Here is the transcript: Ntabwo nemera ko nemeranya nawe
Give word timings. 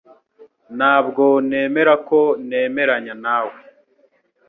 Ntabwo 0.77 1.23
nemera 1.49 1.93
ko 2.07 2.19
nemeranya 2.49 3.13
nawe 3.23 3.53